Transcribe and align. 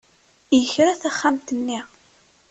Yekra 0.57 0.93
taxxamt-nni. 1.01 1.79